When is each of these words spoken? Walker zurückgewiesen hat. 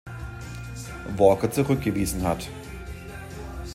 Walker 1.15 1.51
zurückgewiesen 1.51 2.23
hat. 2.23 2.49